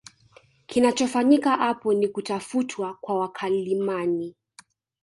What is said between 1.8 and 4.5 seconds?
ni kutafutwa kwa wakalimani